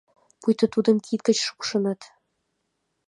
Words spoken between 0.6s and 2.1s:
тудым кид гыч шупшыныт?